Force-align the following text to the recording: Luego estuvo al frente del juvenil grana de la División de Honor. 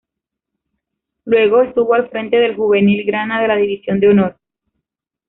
Luego 1.25 1.61
estuvo 1.61 1.93
al 1.93 2.09
frente 2.09 2.37
del 2.37 2.55
juvenil 2.55 3.05
grana 3.05 3.39
de 3.39 3.47
la 3.47 3.55
División 3.55 3.99
de 3.99 4.07
Honor. 4.07 4.35